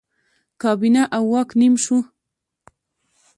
[0.61, 1.97] کابینه او واک نیم شو.